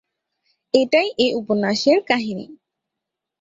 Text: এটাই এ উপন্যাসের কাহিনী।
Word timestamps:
এটাই 0.73 1.07
এ 1.17 1.27
উপন্যাসের 1.35 1.99
কাহিনী। 2.07 2.45